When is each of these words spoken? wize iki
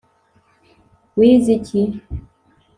wize 1.17 1.51
iki 1.57 1.81